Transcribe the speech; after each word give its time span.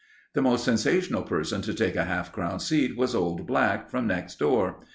The 0.33 0.41
most 0.41 0.63
sensational 0.65 1.21
person 1.21 1.61
to 1.61 1.75
take 1.75 1.95
a 1.95 2.05
half 2.05 2.31
crown 2.31 2.59
seat 2.59 2.97
was 2.97 3.13
old 3.13 3.45
Black, 3.45 3.87
from 3.91 4.07
next 4.07 4.39
door. 4.39 4.79